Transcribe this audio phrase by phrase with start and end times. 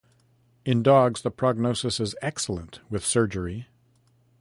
[0.65, 3.67] In dogs, the prognosis is excellent with surgery.